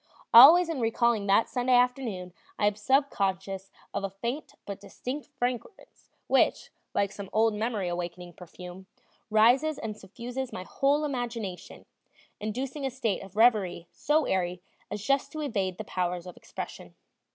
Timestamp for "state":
12.89-13.21